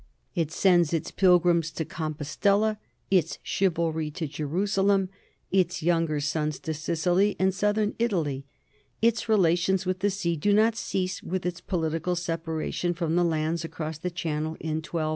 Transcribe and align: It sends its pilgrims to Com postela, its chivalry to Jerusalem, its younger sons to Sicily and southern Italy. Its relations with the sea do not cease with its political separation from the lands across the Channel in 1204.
It 0.33 0.51
sends 0.51 0.93
its 0.93 1.11
pilgrims 1.11 1.69
to 1.73 1.85
Com 1.85 2.15
postela, 2.15 2.77
its 3.11 3.37
chivalry 3.43 4.09
to 4.09 4.25
Jerusalem, 4.27 5.09
its 5.51 5.83
younger 5.83 6.19
sons 6.19 6.57
to 6.61 6.73
Sicily 6.73 7.35
and 7.37 7.53
southern 7.53 7.93
Italy. 7.99 8.47
Its 9.03 9.29
relations 9.29 9.85
with 9.85 9.99
the 9.99 10.09
sea 10.09 10.35
do 10.35 10.53
not 10.53 10.75
cease 10.75 11.21
with 11.21 11.45
its 11.45 11.61
political 11.61 12.15
separation 12.15 12.95
from 12.95 13.15
the 13.15 13.23
lands 13.23 13.63
across 13.63 13.99
the 13.99 14.09
Channel 14.09 14.55
in 14.59 14.77
1204. 14.77 15.09